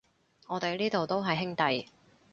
[0.47, 1.87] 我哋呢度都係兄弟